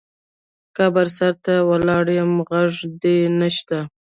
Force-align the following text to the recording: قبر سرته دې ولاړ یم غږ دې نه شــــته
قبر 0.77 1.07
سرته 1.17 1.53
دې 1.57 1.65
ولاړ 1.69 2.05
یم 2.17 2.31
غږ 2.49 2.73
دې 3.01 3.17
نه 3.39 3.47
شــــته 3.55 3.79